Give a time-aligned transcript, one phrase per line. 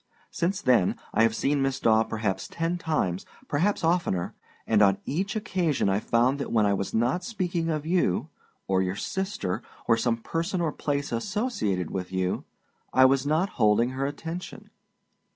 [0.31, 4.33] Since then, I have seen Miss Daw perhaps ten times, perhaps oftener,
[4.65, 8.31] and on each occasion I found that when I was not speaking of you,
[8.67, 12.45] or your sister, or some person or place associated with you,
[12.91, 14.71] I was not holding her attention.